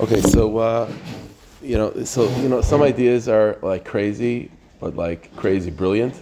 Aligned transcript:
Okay, 0.00 0.20
so 0.20 0.58
uh, 0.58 0.88
you 1.60 1.76
know, 1.76 2.04
so 2.04 2.28
you 2.36 2.48
know, 2.48 2.60
some 2.60 2.82
ideas 2.82 3.28
are 3.28 3.58
like 3.62 3.84
crazy, 3.84 4.48
but 4.78 4.94
like 4.94 5.34
crazy 5.34 5.72
brilliant, 5.72 6.14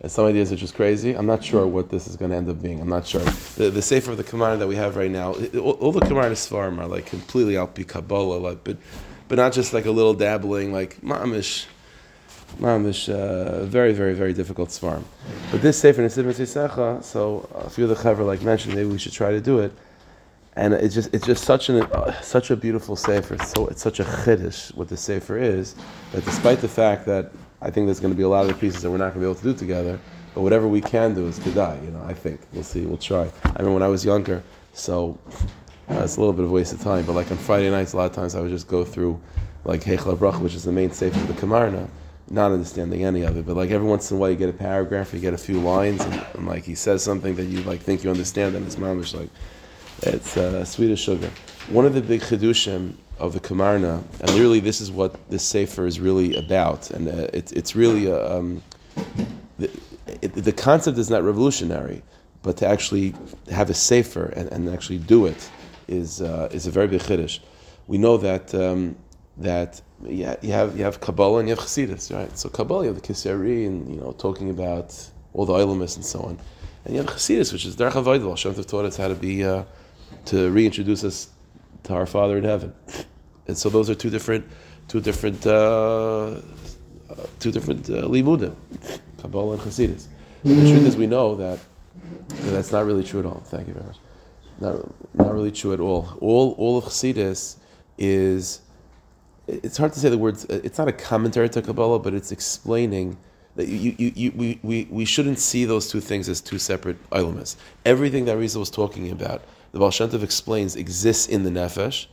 and 0.00 0.10
some 0.10 0.26
ideas 0.26 0.50
are 0.50 0.56
just 0.56 0.74
crazy. 0.74 1.14
I'm 1.14 1.26
not 1.26 1.44
sure 1.44 1.64
what 1.64 1.90
this 1.90 2.08
is 2.08 2.16
going 2.16 2.32
to 2.32 2.36
end 2.36 2.48
up 2.48 2.60
being. 2.60 2.80
I'm 2.80 2.88
not 2.88 3.06
sure. 3.06 3.20
The, 3.54 3.70
the 3.70 3.82
sefer 3.82 4.10
of 4.10 4.16
the 4.16 4.24
Kamarna 4.24 4.58
that 4.58 4.66
we 4.66 4.74
have 4.74 4.96
right 4.96 5.12
now, 5.12 5.34
it, 5.34 5.54
all, 5.54 5.74
all 5.74 5.92
the 5.92 6.00
Kamarna 6.00 6.32
Svarim 6.32 6.80
are 6.80 6.88
like 6.88 7.06
completely 7.06 7.54
alpi 7.54 7.86
Kabbalah, 7.86 8.38
like, 8.38 8.64
but 8.64 8.78
but 9.28 9.36
not 9.36 9.52
just 9.52 9.72
like 9.72 9.86
a 9.86 9.92
little 9.92 10.14
dabbling, 10.14 10.72
like 10.72 11.00
mamish. 11.00 11.66
Mamish, 12.58 13.08
uh, 13.08 13.64
very, 13.64 13.92
very, 13.92 14.12
very 14.12 14.32
difficult 14.32 14.70
svarm. 14.70 15.04
But 15.52 15.62
this 15.62 15.78
sefer 15.78 16.02
Nesiv 16.02 16.24
Secha, 16.24 17.04
so 17.04 17.48
a 17.54 17.70
few 17.70 17.84
of 17.84 17.90
the 17.90 17.94
chaver 17.94 18.26
like 18.26 18.42
mentioned, 18.42 18.74
maybe 18.74 18.88
we 18.88 18.98
should 18.98 19.12
try 19.12 19.30
to 19.30 19.40
do 19.40 19.60
it 19.60 19.72
and 20.60 20.74
it's 20.74 20.94
just 20.94 21.12
it's 21.14 21.26
just 21.26 21.44
such 21.44 21.70
an 21.70 21.82
uh, 21.82 22.20
such 22.20 22.50
a 22.50 22.56
beautiful 22.56 22.94
sefer. 22.94 23.38
So 23.38 23.66
it's 23.68 23.80
such 23.80 23.98
a 23.98 24.04
chiddush 24.04 24.74
what 24.74 24.88
the 24.88 24.96
sefer 24.96 25.38
is 25.38 25.74
that 26.12 26.22
despite 26.26 26.60
the 26.60 26.68
fact 26.68 27.06
that 27.06 27.32
I 27.62 27.70
think 27.70 27.86
there's 27.86 27.98
going 27.98 28.12
to 28.12 28.16
be 28.16 28.24
a 28.24 28.28
lot 28.28 28.42
of 28.42 28.48
the 28.48 28.54
pieces 28.54 28.82
that 28.82 28.90
we're 28.90 28.98
not 28.98 29.14
going 29.14 29.20
to 29.20 29.20
be 29.20 29.30
able 29.30 29.36
to 29.36 29.42
do 29.42 29.54
together, 29.54 29.98
but 30.34 30.42
whatever 30.42 30.68
we 30.68 30.82
can 30.82 31.14
do 31.14 31.26
is 31.26 31.38
kedai. 31.38 31.82
You 31.82 31.92
know, 31.92 32.02
I 32.06 32.12
think 32.12 32.40
we'll 32.52 32.62
see. 32.62 32.84
We'll 32.84 32.98
try. 32.98 33.30
I 33.44 33.48
remember 33.58 33.72
when 33.72 33.82
I 33.82 33.88
was 33.88 34.04
younger, 34.04 34.42
so 34.74 35.18
uh, 35.88 36.04
it's 36.04 36.16
a 36.16 36.20
little 36.20 36.34
bit 36.34 36.44
of 36.44 36.50
a 36.50 36.54
waste 36.54 36.74
of 36.74 36.82
time. 36.82 37.06
But 37.06 37.14
like 37.14 37.30
on 37.30 37.38
Friday 37.38 37.70
nights, 37.70 37.94
a 37.94 37.96
lot 37.96 38.10
of 38.10 38.12
times 38.12 38.34
I 38.34 38.42
would 38.42 38.50
just 38.50 38.68
go 38.68 38.84
through 38.84 39.18
like 39.64 39.82
Heichel 39.82 40.18
Brach, 40.18 40.40
which 40.40 40.54
is 40.54 40.64
the 40.64 40.72
main 40.72 40.90
sefer 40.90 41.18
of 41.20 41.26
the 41.26 41.34
Kamarna, 41.34 41.88
not 42.28 42.52
understanding 42.52 43.02
any 43.06 43.22
of 43.22 43.34
it. 43.38 43.46
But 43.46 43.56
like 43.56 43.70
every 43.70 43.88
once 43.88 44.10
in 44.10 44.18
a 44.18 44.20
while, 44.20 44.28
you 44.28 44.36
get 44.36 44.50
a 44.50 44.58
paragraph, 44.68 45.14
you 45.14 45.20
get 45.20 45.32
a 45.32 45.38
few 45.38 45.58
lines, 45.58 46.02
and, 46.02 46.26
and 46.34 46.46
like 46.46 46.64
he 46.64 46.74
says 46.74 47.02
something 47.02 47.34
that 47.36 47.44
you 47.44 47.62
like 47.62 47.80
think 47.80 48.04
you 48.04 48.10
understand, 48.10 48.56
and 48.56 48.66
it's 48.66 48.76
mamish 48.76 49.18
like 49.18 49.30
it's 50.02 50.36
uh, 50.36 50.64
sweet 50.64 50.90
as 50.90 50.98
sugar. 50.98 51.30
One 51.68 51.86
of 51.86 51.94
the 51.94 52.00
big 52.00 52.20
chidushim 52.22 52.94
of 53.18 53.32
the 53.32 53.40
Kamarna, 53.40 54.02
and 54.20 54.30
really 54.30 54.60
this 54.60 54.80
is 54.80 54.90
what 54.90 55.14
this 55.30 55.42
sefer 55.42 55.86
is 55.86 56.00
really 56.00 56.36
about, 56.36 56.90
and 56.90 57.08
uh, 57.08 57.28
it, 57.32 57.52
it's 57.52 57.76
really 57.76 58.10
uh, 58.10 58.38
um, 58.38 58.62
the, 59.58 59.70
it, 60.22 60.32
the 60.32 60.52
concept 60.52 60.98
is 60.98 61.10
not 61.10 61.22
revolutionary, 61.22 62.02
but 62.42 62.56
to 62.58 62.66
actually 62.66 63.14
have 63.50 63.68
a 63.70 63.74
sefer 63.74 64.26
and, 64.36 64.48
and 64.52 64.68
actually 64.68 64.98
do 64.98 65.26
it 65.26 65.50
is 65.88 66.22
uh, 66.22 66.48
is 66.52 66.66
a 66.66 66.70
very 66.70 66.88
big 66.88 67.00
chiddush. 67.00 67.40
We 67.86 67.98
know 67.98 68.16
that. 68.16 68.54
Um, 68.54 68.96
that 69.40 69.80
yeah, 70.04 70.36
you 70.42 70.52
have 70.52 70.76
you 70.78 70.84
have 70.84 71.00
Kabbalah 71.00 71.38
and 71.40 71.48
you 71.48 71.54
have 71.54 71.64
Chassidus, 71.64 72.14
right? 72.14 72.36
So 72.38 72.48
Kabbalah, 72.48 72.84
you 72.84 72.92
have 72.92 73.00
the 73.00 73.06
Kisari 73.12 73.66
and 73.66 73.88
you 73.88 74.00
know 74.00 74.12
talking 74.12 74.50
about 74.50 74.94
all 75.32 75.46
the 75.46 75.54
Ilamis 75.54 75.96
and 75.96 76.04
so 76.04 76.20
on, 76.20 76.38
and 76.84 76.94
you 76.94 77.02
have 77.02 77.10
Chassidus, 77.10 77.52
which 77.52 77.64
is 77.64 77.76
Derech 77.76 77.92
Avodah. 77.92 78.36
Shem 78.36 78.54
taught 78.54 78.84
us 78.84 78.96
how 78.96 79.08
to 79.08 79.14
be 79.14 79.44
uh, 79.44 79.64
to 80.26 80.50
reintroduce 80.50 81.04
us 81.04 81.28
to 81.84 81.94
our 81.94 82.06
Father 82.06 82.36
in 82.38 82.44
heaven. 82.44 82.72
And 83.46 83.56
so 83.56 83.68
those 83.68 83.90
are 83.90 83.94
two 83.94 84.10
different, 84.10 84.46
two 84.88 85.00
different, 85.00 85.46
uh, 85.46 86.36
two 87.38 87.50
different 87.50 87.88
uh, 87.90 88.02
limudim, 88.02 88.54
Kabbalah 89.20 89.54
and 89.54 89.62
Chassidus. 89.62 90.06
the 90.44 90.54
truth 90.54 90.86
is, 90.86 90.96
we 90.96 91.06
know 91.06 91.34
that, 91.34 91.58
that 92.28 92.50
that's 92.50 92.72
not 92.72 92.86
really 92.86 93.04
true 93.04 93.20
at 93.20 93.26
all. 93.26 93.42
Thank 93.46 93.68
you 93.68 93.74
very 93.74 93.86
much. 93.86 93.96
Not, 94.60 95.14
not 95.14 95.32
really 95.32 95.50
true 95.50 95.72
at 95.72 95.80
all. 95.80 96.16
All, 96.20 96.52
all 96.58 96.78
of 96.78 96.84
Chassidus 96.84 97.56
is, 97.98 98.60
it's 99.46 99.76
hard 99.76 99.92
to 99.94 100.00
say 100.00 100.08
the 100.10 100.18
words, 100.18 100.44
it's 100.44 100.78
not 100.78 100.88
a 100.88 100.92
commentary 100.92 101.48
to 101.50 101.62
Kabbalah, 101.62 101.98
but 101.98 102.14
it's 102.14 102.30
explaining 102.30 103.16
that 103.56 103.68
you, 103.68 103.94
you, 103.98 104.12
you, 104.14 104.32
we, 104.36 104.60
we, 104.62 104.86
we 104.90 105.04
shouldn't 105.04 105.38
see 105.38 105.64
those 105.64 105.90
two 105.90 106.00
things 106.00 106.28
as 106.28 106.40
two 106.40 106.58
separate 106.58 106.96
elements. 107.12 107.56
Everything 107.84 108.24
that 108.26 108.36
Rizal 108.36 108.60
was 108.60 108.70
talking 108.70 109.10
about 109.10 109.42
the 109.72 109.78
Baal 109.78 109.90
Shem 109.90 110.08
Tov 110.08 110.22
explains 110.22 110.76
exists 110.76 111.28
in 111.28 111.44
the 111.44 111.50
nefesh, 111.50 112.06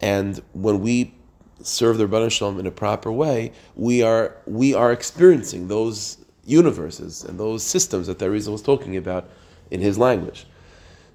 and 0.00 0.40
when 0.52 0.80
we 0.80 1.14
serve 1.62 1.98
the 1.98 2.06
Rebbeinu 2.06 2.30
Shalom 2.30 2.58
in 2.60 2.66
a 2.66 2.70
proper 2.70 3.10
way, 3.10 3.52
we 3.74 4.02
are 4.02 4.36
we 4.46 4.74
are 4.74 4.92
experiencing 4.92 5.68
those 5.68 6.18
universes 6.44 7.24
and 7.24 7.38
those 7.38 7.62
systems 7.62 8.06
that 8.06 8.18
the 8.18 8.26
Arizal 8.26 8.52
was 8.52 8.62
talking 8.62 8.96
about 8.96 9.28
in 9.70 9.80
his 9.80 9.98
language. 9.98 10.46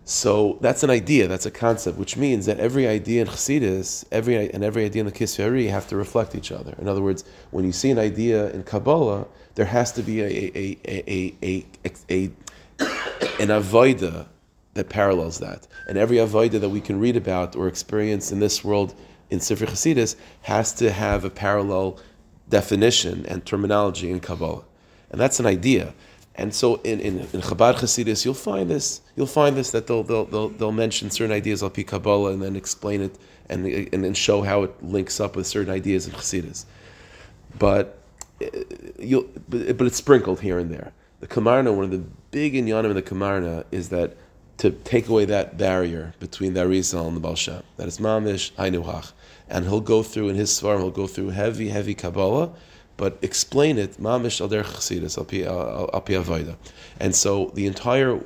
So 0.06 0.58
that's 0.60 0.84
an 0.84 0.90
idea, 0.90 1.30
that's 1.30 1.46
a 1.46 1.52
concept, 1.52 1.98
which 1.98 2.18
means 2.18 2.46
that 2.46 2.60
every 2.60 2.88
idea 2.88 3.22
in 3.22 3.28
Chassidus, 3.28 4.04
every 4.12 4.52
and 4.52 4.64
every 4.64 4.84
idea 4.84 5.00
in 5.00 5.06
the 5.06 5.14
Kisveri 5.14 5.70
have 5.70 5.88
to 5.88 5.96
reflect 5.96 6.36
each 6.36 6.52
other. 6.52 6.76
In 6.78 6.90
other 6.90 7.02
words, 7.02 7.24
when 7.52 7.64
you 7.64 7.72
see 7.72 7.90
an 7.90 8.00
idea 8.00 8.50
in 8.52 8.64
Kabbalah, 8.64 9.28
there 9.56 9.66
has 9.66 9.94
to 9.94 10.04
be 10.04 10.22
a 10.22 10.26
a 10.26 10.78
a 10.86 11.02
a, 11.08 11.36
a, 11.42 11.66
a, 11.86 11.92
a 12.10 12.32
an 13.40 13.48
avoida 13.48 14.28
that 14.74 14.90
parallels 14.90 15.40
that. 15.40 15.68
And 15.88 15.98
every 15.98 16.18
avodah 16.18 16.60
that 16.60 16.70
we 16.70 16.82
can 16.82 17.00
read 17.00 17.16
about 17.16 17.56
or 17.56 17.68
experience 17.68 18.32
in 18.32 18.40
this 18.40 18.64
world 18.64 18.96
in 19.30 19.40
Sefer 19.40 19.66
Chasidus 19.66 20.16
has 20.44 20.74
to 20.74 20.92
have 20.92 21.24
a 21.26 21.30
parallel 21.30 22.00
definition 22.50 23.26
and 23.28 23.46
terminology 23.46 24.10
in 24.10 24.20
Kabbalah. 24.20 24.64
And 25.12 25.22
that's 25.22 25.40
an 25.40 25.46
idea. 25.46 25.94
And 26.36 26.54
so 26.54 26.76
in, 26.78 27.00
in, 27.00 27.20
in 27.20 27.42
Chabad 27.42 27.76
Chasidus, 27.76 28.26
you'll 28.26 28.34
find 28.34 28.70
this. 28.70 29.02
You'll 29.16 29.28
find 29.28 29.56
this 29.56 29.70
that 29.72 29.86
they'll, 29.86 30.04
they'll, 30.04 30.26
they'll, 30.26 30.50
they'll 30.50 30.72
mention 30.72 31.12
certain 31.12 31.32
ideas 31.32 31.62
al 31.62 31.70
Pi 31.70 31.84
Kabbalah 31.84 32.32
and 32.32 32.42
then 32.42 32.56
explain 32.56 33.02
it 33.02 33.18
and, 33.50 33.66
and 33.66 34.04
then 34.04 34.14
show 34.14 34.42
how 34.42 34.64
it 34.64 34.84
links 34.84 35.20
up 35.20 35.36
with 35.36 35.46
certain 35.46 35.72
ideas 35.72 36.08
in 36.08 36.14
Chasidus. 36.14 36.66
But, 37.60 38.00
uh, 38.42 38.48
you'll, 38.98 39.28
but, 39.48 39.78
but 39.78 39.86
it's 39.86 39.98
sprinkled 39.98 40.40
here 40.40 40.58
and 40.58 40.72
there. 40.72 40.92
The 41.20 41.28
Kamarna, 41.28 41.74
one 41.74 41.86
of 41.86 41.92
the 41.92 42.04
big 42.32 42.56
inyanim 42.56 42.90
in 42.90 42.96
the 42.96 43.02
Kamarna 43.02 43.66
is 43.72 43.90
that 43.90 44.18
to 44.64 44.72
take 44.72 45.10
away 45.10 45.26
that 45.26 45.58
barrier 45.58 46.14
between 46.22 46.54
the 46.54 46.62
Arizal 46.62 47.06
and 47.06 47.18
the 47.18 47.20
Baal 47.20 47.36
Shem. 47.36 47.64
That 47.76 47.90
is 47.90 47.98
Mamish 47.98 48.54
Hainuhach. 48.54 49.12
And 49.50 49.66
he'll 49.66 49.82
go 49.82 50.04
through, 50.04 50.30
in 50.30 50.38
his 50.38 50.52
Svarim, 50.52 50.78
he'll 50.78 50.90
go 50.90 51.06
through 51.06 51.32
heavy, 51.32 51.68
heavy 51.68 51.94
Kabbalah, 51.94 52.50
but 52.96 53.18
explain 53.22 53.78
it, 53.78 53.98
Mamish 53.98 54.40
Al 54.40 54.48
Der 54.48 54.64
Chassidus, 54.64 55.18
Al 55.18 55.26
Pi. 56.02 56.56
And 57.02 57.14
so 57.14 57.52
the 57.56 57.68
entire 57.68 58.22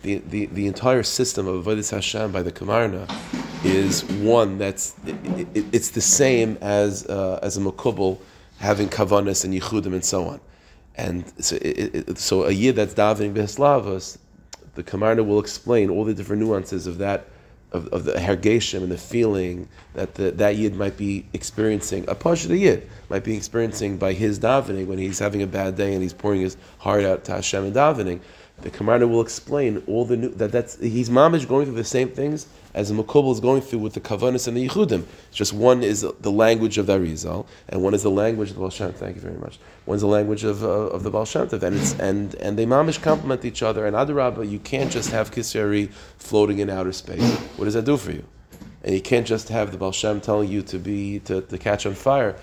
the, 0.00 0.22
the, 0.30 0.46
the 0.46 0.66
entire 0.66 1.02
system 1.02 1.46
of 1.46 1.66
Avodah 1.66 1.90
Hashem 1.90 2.32
by 2.32 2.40
the 2.40 2.52
Kamarna 2.52 3.06
is 3.62 4.04
one 4.04 4.56
that's 4.56 4.94
it, 5.04 5.16
it, 5.54 5.66
it's 5.72 5.90
the 5.90 6.00
same 6.00 6.56
as 6.62 7.04
uh, 7.08 7.40
as 7.42 7.58
a 7.58 7.60
Makubal 7.60 8.16
having 8.58 8.88
Kavanas 8.88 9.44
and 9.44 9.52
Yichudim 9.52 9.92
and 9.92 10.04
so 10.04 10.28
on. 10.28 10.40
And 10.94 11.30
so, 11.44 11.58
it, 11.60 12.16
so 12.16 12.44
a 12.44 12.52
year 12.52 12.72
that's 12.72 12.94
davening 12.94 13.34
Beheslavas, 13.34 14.16
the 14.74 14.82
Kamarna 14.82 15.24
will 15.24 15.40
explain 15.40 15.90
all 15.90 16.04
the 16.04 16.14
different 16.14 16.42
nuances 16.42 16.86
of 16.86 16.98
that, 16.98 17.26
of, 17.72 17.88
of 17.88 18.04
the 18.04 18.14
hergeshem 18.14 18.82
and 18.82 18.90
the 18.90 18.98
feeling 18.98 19.68
that 19.94 20.14
the, 20.14 20.30
that 20.32 20.56
yid 20.56 20.74
might 20.74 20.96
be 20.96 21.26
experiencing. 21.32 22.04
A 22.08 22.14
the 22.14 22.56
yid 22.56 22.88
might 23.10 23.24
be 23.24 23.36
experiencing 23.36 23.98
by 23.98 24.12
his 24.12 24.38
davening 24.38 24.86
when 24.86 24.98
he's 24.98 25.18
having 25.18 25.42
a 25.42 25.46
bad 25.46 25.76
day 25.76 25.92
and 25.92 26.02
he's 26.02 26.12
pouring 26.12 26.40
his 26.40 26.56
heart 26.78 27.04
out 27.04 27.24
to 27.24 27.32
Hashem 27.32 27.64
and 27.64 27.74
davening. 27.74 28.20
The 28.60 28.70
Kamarna 28.70 29.08
will 29.08 29.20
explain 29.20 29.82
all 29.86 30.04
the 30.04 30.16
new, 30.16 30.28
that 30.30 30.50
that's 30.50 30.80
he's 30.80 31.08
mamish 31.08 31.46
going 31.46 31.66
through 31.66 31.76
the 31.76 31.84
same 31.84 32.08
things 32.08 32.48
as 32.74 32.88
the 32.88 32.94
Makubal 33.02 33.32
is 33.32 33.38
going 33.38 33.62
through 33.62 33.78
with 33.78 33.94
the 33.94 34.00
Kavanis 34.00 34.48
and 34.48 34.56
the 34.56 34.68
Yichudim. 34.68 35.04
It's 35.28 35.36
just 35.36 35.52
one 35.52 35.84
is 35.84 36.00
the 36.20 36.32
language 36.32 36.76
of 36.76 36.86
the 36.86 36.98
Arizal, 36.98 37.46
and 37.68 37.82
one 37.82 37.94
is 37.94 38.02
the 38.02 38.10
language 38.10 38.50
of 38.50 38.56
the 38.56 38.60
Baal 38.60 38.70
Shem. 38.70 38.92
Thank 38.92 39.14
you 39.14 39.22
very 39.22 39.38
much. 39.38 39.60
One's 39.86 40.00
the 40.00 40.08
language 40.08 40.42
of, 40.42 40.64
uh, 40.64 40.68
of 40.68 41.04
the 41.04 41.10
Baal 41.10 41.24
Shem 41.24 41.48
and 41.52 41.96
and 42.00 42.34
and 42.34 42.58
they 42.58 42.66
mamish 42.66 43.00
complement 43.00 43.44
each 43.44 43.62
other. 43.62 43.86
And 43.86 43.94
Adarabba, 43.94 44.48
you 44.48 44.58
can't 44.58 44.90
just 44.90 45.10
have 45.10 45.30
Kisari 45.30 45.92
floating 46.18 46.58
in 46.58 46.68
outer 46.68 46.92
space. 46.92 47.22
What 47.56 47.66
does 47.66 47.74
that 47.74 47.84
do 47.84 47.96
for 47.96 48.10
you? 48.10 48.24
And 48.82 48.92
you 48.94 49.00
can't 49.00 49.26
just 49.26 49.48
have 49.50 49.70
the 49.70 49.78
Baal 49.78 49.92
Shem 49.92 50.20
telling 50.20 50.48
you 50.50 50.62
to 50.62 50.78
be 50.78 51.20
to, 51.20 51.42
to 51.42 51.58
catch 51.58 51.86
on 51.86 51.94
fire. 51.94 52.36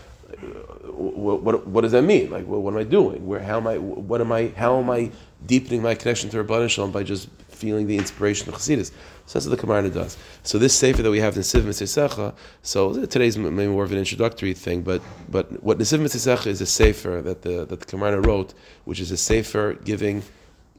What, 0.87 1.43
what, 1.43 1.67
what, 1.67 1.81
does 1.81 1.91
that 1.91 2.01
mean? 2.01 2.29
Like, 2.29 2.45
what, 2.45 2.61
what, 2.61 2.73
am 2.73 2.79
I 2.79 2.83
doing? 2.83 3.25
Where, 3.25 3.39
how 3.39 3.57
am 3.57 3.67
I? 3.67 3.77
What 3.77 4.21
am 4.21 4.31
I? 4.31 4.47
How 4.55 4.79
am 4.79 4.89
I 4.89 5.11
deepening 5.45 5.81
my 5.81 5.95
connection 5.95 6.29
to 6.31 6.44
Rabban 6.44 6.69
Shalom 6.69 6.91
by 6.91 7.03
just 7.03 7.29
feeling 7.50 7.88
the 7.88 7.97
inspiration 7.97 8.50
of 8.50 8.56
Chassidus? 8.56 8.91
So 9.25 9.39
that's 9.39 9.47
what 9.47 9.59
the 9.59 9.67
Kamarna 9.67 9.94
does. 9.94 10.17
So 10.44 10.59
this 10.59 10.78
sefer 10.78 11.01
that 11.01 11.09
we 11.09 11.19
have 11.19 11.35
in 11.35 11.41
Nesiv 11.41 11.61
Mitzvosecha, 11.61 12.35
so 12.61 13.05
today's 13.05 13.37
maybe 13.37 13.72
more 13.72 13.84
of 13.84 13.91
an 13.91 13.97
introductory 13.97 14.53
thing, 14.53 14.81
but 14.81 15.02
but 15.29 15.64
what 15.64 15.78
Nesiv 15.78 15.99
Mitzvosecha 15.99 16.47
is 16.47 16.61
a 16.61 16.66
sefer 16.66 17.22
that 17.23 17.41
the 17.41 17.66
that 17.66 17.79
the 17.79 17.85
Kamarna 17.85 18.25
wrote, 18.25 18.53
which 18.85 18.99
is 18.99 19.11
a 19.11 19.17
sefer 19.17 19.73
giving 19.73 20.23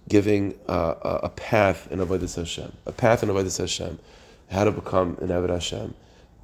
giving 0.09 0.59
uh, 0.69 1.19
a 1.23 1.29
path 1.31 1.91
in 1.91 1.99
Avodah 1.99 2.33
Hashem, 2.35 2.73
a 2.87 2.93
path 2.93 3.23
in 3.23 3.29
Avodah 3.29 3.59
Hashem, 3.59 3.99
how 4.51 4.65
to 4.65 4.71
become 4.71 5.17
an 5.21 5.29
Avodah 5.29 5.55
Hashem. 5.55 5.95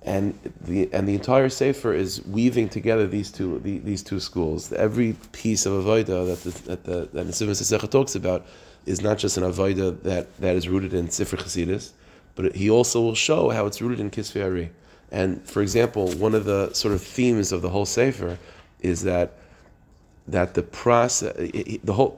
And 0.04 0.37
the 0.60 0.93
and 0.93 1.08
the 1.08 1.14
entire 1.14 1.49
sefer 1.49 1.93
is 1.93 2.25
weaving 2.26 2.69
together 2.70 3.06
these 3.06 3.31
two 3.31 3.60
the, 3.60 3.78
these 3.78 4.02
two 4.02 4.19
schools. 4.19 4.72
Every 4.72 5.16
piece 5.31 5.64
of 5.64 5.84
avodah 5.84 6.26
that 6.26 6.43
the, 6.43 6.62
that 6.69 6.84
the 6.84 7.08
that 7.12 7.26
Nesiv 7.28 7.90
talks 7.90 8.14
about 8.16 8.44
is 8.84 9.00
not 9.00 9.19
just 9.19 9.37
an 9.37 9.44
avodah 9.44 10.02
that, 10.02 10.37
that 10.38 10.56
is 10.56 10.69
rooted 10.69 10.93
in 10.93 11.06
Sifr 11.06 11.38
Chasidis, 11.38 11.90
but 12.34 12.56
he 12.56 12.69
also 12.69 13.00
will 13.00 13.14
show 13.14 13.50
how 13.50 13.66
it's 13.66 13.81
rooted 13.81 14.00
in 14.00 14.10
Kisvei 14.10 14.44
Ari. 14.44 14.70
And 15.12 15.46
for 15.49 15.62
example, 15.62 16.10
one 16.12 16.34
of 16.34 16.46
the 16.46 16.72
sort 16.72 16.94
of 16.94 17.02
themes 17.02 17.52
of 17.52 17.62
the 17.62 17.69
whole 17.69 17.87
Sefer 17.87 18.38
is 18.81 19.02
that 19.02 19.34
that 20.28 20.54
the 20.54 20.62
process, 20.62 21.34
the 21.36 21.92
whole, 21.92 22.10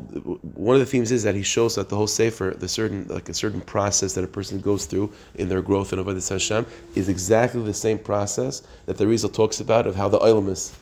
one 0.55 0.77
of 0.77 0.81
the 0.81 0.87
themes 0.87 1.11
is 1.11 1.23
that 1.23 1.35
he 1.35 1.43
shows 1.43 1.77
that 1.77 1.89
the 1.89 1.97
whole 1.97 2.07
sefer, 2.07 2.55
the 2.57 2.69
certain 2.69 3.07
like 3.09 3.29
a 3.29 3.35
certain 3.35 3.61
process 3.63 4.15
that 4.15 4.25
a 4.25 4.27
person 4.29 4.61
goes 4.61 4.85
through 4.85 5.11
in 5.37 5.49
their 5.49 5.63
growth 5.63 5.93
in 5.93 5.99
avodas 5.99 6.29
Hashem, 6.29 6.67
is 6.95 7.09
exactly 7.09 7.63
the 7.63 7.73
same 7.73 7.99
process 7.99 8.63
that 8.87 8.99
the 8.99 9.07
Rizal 9.07 9.31
talks 9.31 9.61
about 9.61 9.87
of 9.87 9.97
how 9.97 10.09
the 10.09 10.19
Ilamis 10.19 10.75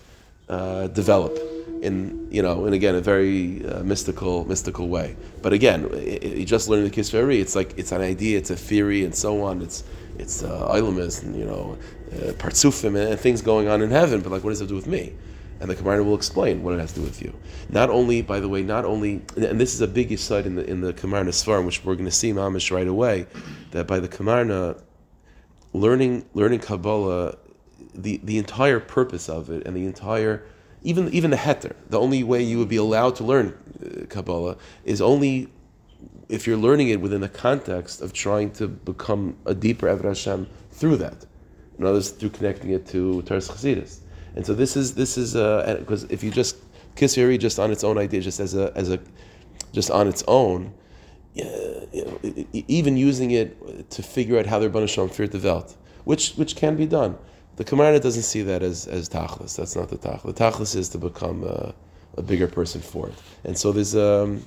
uh, 0.48 0.88
develop 0.88 1.38
in 1.82 2.28
you 2.30 2.42
know, 2.42 2.64
and 2.64 2.74
again 2.74 2.94
a 2.94 3.00
very 3.00 3.64
uh, 3.66 3.82
mystical 3.82 4.44
mystical 4.44 4.88
way. 4.88 5.16
But 5.42 5.52
again, 5.52 5.88
you 6.22 6.44
just 6.44 6.69
learning 6.69 6.90
the 6.90 6.96
Kisveri, 6.96 7.40
it's 7.40 7.54
like 7.54 7.74
it's 7.76 7.92
an 7.92 8.00
idea, 8.00 8.38
it's 8.38 8.50
a 8.50 8.56
theory, 8.56 9.04
and 9.04 9.14
so 9.14 9.42
on. 9.42 9.62
It's 9.62 9.84
it's 10.19 10.42
uh, 10.42 10.70
and 10.72 11.36
you 11.36 11.44
know, 11.44 11.78
uh, 12.12 12.32
partsufim 12.32 12.88
and, 12.88 13.10
and 13.10 13.20
things 13.20 13.42
going 13.42 13.69
on 13.69 13.82
in 13.82 13.90
heaven. 13.90 14.20
But 14.20 14.32
like, 14.32 14.44
what 14.44 14.50
does 14.50 14.60
it 14.60 14.69
do 14.69 14.74
with 14.74 14.86
me? 14.86 15.12
And 15.62 15.70
the 15.70 15.76
Kamarna 15.76 16.05
will 16.05 16.17
explain 16.17 16.64
what 16.64 16.75
it 16.75 16.81
has 16.81 16.93
to 16.94 16.99
do 16.99 17.06
with 17.06 17.23
you. 17.23 17.32
Not 17.69 17.88
only, 17.88 18.20
by 18.20 18.41
the 18.41 18.49
way, 18.49 18.64
not 18.64 18.85
only, 18.85 19.23
and 19.37 19.61
this 19.61 19.75
is 19.75 19.81
a 19.81 19.87
big 19.87 20.19
side 20.19 20.44
in 20.44 20.56
the 20.56 20.69
in 20.69 20.81
the 20.81 20.93
Kamarna 20.93 21.29
Svarim, 21.29 21.64
which 21.64 21.85
we're 21.85 21.94
going 21.94 22.05
to 22.05 22.11
see 22.11 22.32
Mamish 22.32 22.73
right 22.73 22.88
away, 22.88 23.26
that 23.70 23.87
by 23.87 24.00
the 24.00 24.09
Kamarna, 24.09 24.82
learning 25.73 26.26
learning 26.35 26.59
Kabbalah, 26.59 27.37
the 27.94 28.20
the 28.25 28.38
entire 28.38 28.81
purpose 28.81 29.29
of 29.29 29.50
it 29.50 29.64
and 29.64 29.76
the 29.76 29.87
entire 29.87 30.44
even 30.82 31.09
even 31.11 31.31
the 31.31 31.37
heter, 31.37 31.75
the 31.91 32.00
only 32.00 32.25
way 32.25 32.43
you 32.43 32.58
would 32.58 32.69
be 32.69 32.76
allowed 32.76 33.15
to 33.17 33.25
learn 33.25 33.56
uh, 33.87 34.06
Kabbalah 34.06 34.56
is 34.85 35.00
only 35.00 35.49
if 36.29 36.44
you're 36.44 36.56
learning 36.56 36.88
it 36.88 37.00
within 37.00 37.20
the 37.20 37.29
context 37.29 38.00
of 38.00 38.12
trying 38.12 38.50
to 38.55 38.67
become 38.67 39.37
a 39.47 39.55
deeper 39.55 39.87
Eved 39.87 40.06
Hashem 40.06 40.49
through 40.73 40.97
that. 40.97 41.25
In 41.79 41.85
other 41.85 41.94
words, 41.94 42.11
through 42.11 42.31
connecting 42.31 42.70
it 42.70 42.85
to 42.88 43.23
Teres 43.23 43.49
Chasidus. 43.49 44.00
And 44.34 44.46
so 44.46 44.55
this 44.55 44.76
is 44.76 44.94
this 44.94 45.19
is 45.19 45.34
because 45.34 46.05
uh, 46.05 46.08
if 46.11 46.23
you 46.23 46.31
just 46.31 46.56
kiss 46.96 47.17
Kisveri 47.17 47.38
just 47.38 47.58
on 47.58 47.70
its 47.70 47.84
own 47.84 47.99
idea, 47.99 48.20
just 48.20 48.40
as 48.40 48.55
a 48.55 48.73
as 48.75 48.90
a 48.90 48.99
just 49.73 49.90
on 49.90 50.08
its 50.08 50.23
own, 50.29 50.73
you 51.34 51.44
know, 51.44 52.19
even 52.52 52.96
using 52.96 53.31
it 53.32 53.90
to 53.90 54.02
figure 54.02 54.38
out 54.38 54.46
how 54.46 54.58
going 54.58 54.87
to 54.87 54.93
show 54.93 55.06
the 55.06 55.38
Welt, 55.38 55.76
which 56.05 56.32
which 56.34 56.56
can 56.56 56.76
be 56.76 56.87
done. 56.87 57.17
The 57.56 57.64
Kamarna 57.64 58.00
doesn't 58.00 58.23
see 58.23 58.43
that 58.43 58.62
as 58.62 58.87
as 58.87 59.08
tachlis. 59.08 59.56
That's 59.56 59.76
not 59.76 59.88
the 59.88 59.99
tachlis. 59.99 60.34
The 60.34 60.44
tachlis 60.44 60.76
is 60.76 60.88
to 60.90 60.99
become 60.99 61.44
a, 61.44 61.75
a 62.17 62.23
bigger 62.23 62.49
person 62.49 62.81
for 62.81 63.08
it. 63.08 63.14
And 63.44 63.56
so 63.56 63.73
there's 63.73 63.94
um, 63.94 64.44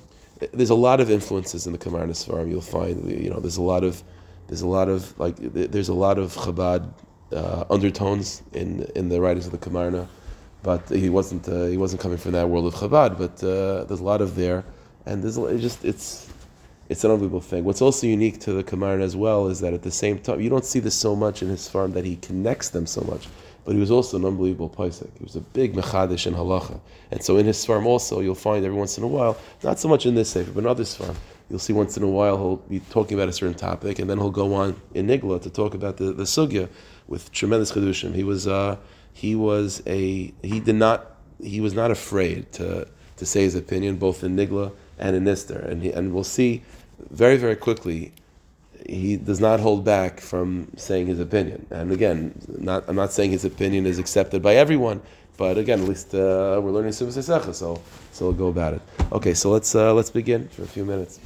there's 0.52 0.70
a 0.70 0.74
lot 0.74 1.00
of 1.00 1.10
influences 1.10 1.66
in 1.66 1.72
the 1.72 1.78
Kamarna 1.78 2.10
Svarim. 2.10 2.50
You'll 2.50 2.60
find 2.60 3.08
you 3.10 3.30
know 3.30 3.38
there's 3.38 3.56
a 3.56 3.62
lot 3.62 3.84
of 3.84 4.02
there's 4.48 4.62
a 4.62 4.66
lot 4.66 4.88
of 4.88 5.18
like 5.18 5.36
there's 5.38 5.88
a 5.88 5.94
lot 5.94 6.18
of 6.18 6.34
Chabad 6.34 6.92
uh, 7.32 7.64
undertones 7.70 8.42
in 8.52 8.86
in 8.94 9.08
the 9.08 9.20
writings 9.20 9.46
of 9.46 9.52
the 9.52 9.58
Kamarna, 9.58 10.06
but 10.62 10.88
he 10.88 11.08
wasn't 11.08 11.48
uh, 11.48 11.64
he 11.66 11.76
wasn't 11.76 12.00
coming 12.00 12.18
from 12.18 12.32
that 12.32 12.48
world 12.48 12.66
of 12.66 12.74
Chabad. 12.74 13.18
But 13.18 13.42
uh, 13.42 13.84
there's 13.84 14.00
a 14.00 14.04
lot 14.04 14.20
of 14.20 14.36
there, 14.36 14.64
and 15.06 15.22
there's 15.22 15.36
it 15.36 15.58
just 15.58 15.84
it's 15.84 16.28
it's 16.88 17.02
an 17.04 17.10
unbelievable 17.10 17.40
thing. 17.40 17.64
What's 17.64 17.82
also 17.82 18.06
unique 18.06 18.38
to 18.40 18.52
the 18.52 18.62
Kamarna 18.62 19.02
as 19.02 19.16
well 19.16 19.48
is 19.48 19.60
that 19.60 19.74
at 19.74 19.82
the 19.82 19.90
same 19.90 20.18
time 20.18 20.40
you 20.40 20.48
don't 20.48 20.64
see 20.64 20.78
this 20.78 20.94
so 20.94 21.16
much 21.16 21.42
in 21.42 21.48
his 21.48 21.68
farm 21.68 21.92
that 21.92 22.04
he 22.04 22.16
connects 22.16 22.68
them 22.70 22.86
so 22.86 23.00
much. 23.02 23.28
But 23.64 23.74
he 23.74 23.80
was 23.80 23.90
also 23.90 24.16
an 24.16 24.24
unbelievable 24.24 24.70
paisik. 24.70 25.10
He 25.18 25.24
was 25.24 25.34
a 25.34 25.40
big 25.40 25.74
mechadish 25.74 26.28
in 26.28 26.34
halacha, 26.34 26.78
and 27.10 27.20
so 27.22 27.36
in 27.36 27.46
his 27.46 27.64
farm 27.64 27.86
also 27.86 28.20
you'll 28.20 28.36
find 28.36 28.64
every 28.64 28.78
once 28.78 28.96
in 28.96 29.02
a 29.02 29.08
while, 29.08 29.36
not 29.64 29.80
so 29.80 29.88
much 29.88 30.06
in 30.06 30.14
this 30.14 30.30
sefer, 30.30 30.52
but 30.52 30.60
in 30.60 30.66
other 30.66 30.84
farm, 30.84 31.16
you'll 31.50 31.58
see 31.58 31.72
once 31.72 31.96
in 31.96 32.04
a 32.04 32.08
while 32.08 32.36
he'll 32.36 32.56
be 32.56 32.78
talking 32.90 33.16
about 33.16 33.28
a 33.28 33.32
certain 33.32 33.56
topic, 33.56 33.98
and 33.98 34.08
then 34.08 34.18
he'll 34.18 34.30
go 34.30 34.54
on 34.54 34.80
in 34.94 35.08
Nigla 35.08 35.42
to 35.42 35.50
talk 35.50 35.74
about 35.74 35.96
the, 35.96 36.12
the 36.12 36.22
sugya 36.22 36.68
with 37.08 37.32
tremendous 37.32 37.72
chedushim. 37.72 38.14
He 38.14 38.24
was 38.24 38.46
uh, 38.46 38.76
he 39.12 39.34
was 39.34 39.82
a 39.86 40.32
he 40.42 40.60
did 40.60 40.76
not 40.76 41.12
he 41.42 41.60
was 41.60 41.74
not 41.74 41.90
afraid 41.90 42.52
to 42.52 42.86
to 43.16 43.26
say 43.26 43.42
his 43.42 43.54
opinion 43.54 43.96
both 43.96 44.22
in 44.22 44.36
Nigla 44.36 44.72
and 44.98 45.16
in 45.16 45.24
Nister, 45.24 45.64
and 45.64 45.82
he, 45.82 45.90
and 45.92 46.12
we'll 46.12 46.24
see 46.24 46.62
very 47.10 47.36
very 47.36 47.56
quickly 47.56 48.12
he 48.88 49.16
does 49.16 49.40
not 49.40 49.60
hold 49.60 49.84
back 49.84 50.20
from 50.20 50.68
saying 50.76 51.06
his 51.08 51.18
opinion. 51.18 51.66
And 51.70 51.90
again, 51.90 52.40
not, 52.58 52.84
I'm 52.88 52.96
not 52.96 53.12
saying 53.12 53.32
his 53.32 53.44
opinion 53.44 53.84
is 53.84 53.98
accepted 53.98 54.42
by 54.42 54.54
everyone, 54.54 55.02
but 55.36 55.58
again, 55.58 55.80
at 55.80 55.88
least 55.88 56.14
uh, 56.14 56.60
we're 56.62 56.70
learning 56.70 56.92
Sivas 56.92 57.54
so 57.54 57.82
so 58.12 58.24
we'll 58.24 58.32
go 58.32 58.48
about 58.48 58.74
it. 58.74 58.82
Okay, 59.12 59.34
so 59.34 59.50
let's 59.50 59.74
uh, 59.74 59.92
let's 59.92 60.10
begin 60.10 60.48
for 60.48 60.62
a 60.62 60.66
few 60.66 60.84
minutes. 60.84 61.20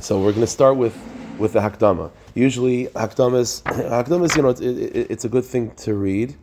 So 0.00 0.18
we're 0.18 0.32
going 0.32 0.42
to 0.42 0.46
start 0.46 0.76
with 0.76 0.96
with 1.38 1.52
the 1.52 1.60
Hakdama. 1.60 2.10
Usually, 2.34 2.86
Hakdamas, 2.88 3.62
Hakdamas, 3.64 4.36
you 4.36 4.42
know, 4.42 4.48
it, 4.48 4.60
it, 4.60 5.10
it's 5.10 5.24
a 5.24 5.28
good 5.28 5.44
thing 5.44 5.70
to 5.76 5.94
read 5.94 6.34